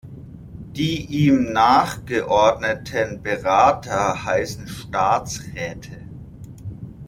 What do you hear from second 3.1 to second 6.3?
Berater heißen Staatsräte.